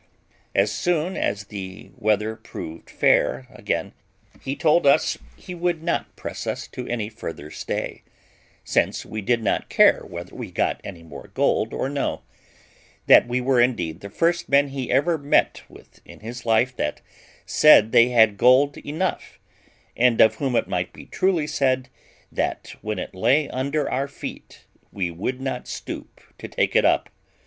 [0.55, 3.93] As soon as the weather proved fair again,
[4.41, 8.01] he told us he would not press us to any further stay,
[8.63, 12.23] since we did not care whether we got any more gold or no;
[13.05, 17.01] that we were indeed the first men he ever met with in his life that
[17.45, 19.37] said they had gold enough,
[19.95, 21.89] and of whom it might be truly said,
[22.31, 27.07] that, when it lay under our feet, we would not stoop to take it up.